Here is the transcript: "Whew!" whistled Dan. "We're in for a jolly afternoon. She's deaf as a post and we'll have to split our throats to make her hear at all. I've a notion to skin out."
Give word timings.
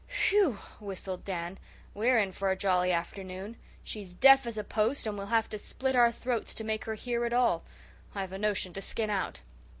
"Whew!" 0.31 0.57
whistled 0.79 1.23
Dan. 1.25 1.59
"We're 1.93 2.17
in 2.17 2.31
for 2.31 2.49
a 2.49 2.55
jolly 2.55 2.91
afternoon. 2.91 3.55
She's 3.83 4.15
deaf 4.15 4.47
as 4.47 4.57
a 4.57 4.63
post 4.63 5.05
and 5.05 5.15
we'll 5.15 5.27
have 5.27 5.47
to 5.49 5.59
split 5.59 5.95
our 5.95 6.11
throats 6.11 6.55
to 6.55 6.63
make 6.63 6.85
her 6.85 6.95
hear 6.95 7.23
at 7.23 7.33
all. 7.33 7.63
I've 8.15 8.31
a 8.31 8.39
notion 8.39 8.73
to 8.73 8.81
skin 8.81 9.11
out." 9.11 9.41